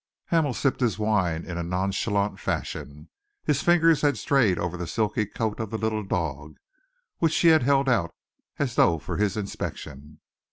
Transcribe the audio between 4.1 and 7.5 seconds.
strayed over the silky coat of the little dog, which she